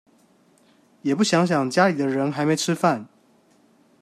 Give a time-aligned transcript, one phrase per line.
[1.03, 3.05] 也不想想家裡的人還沒吃飯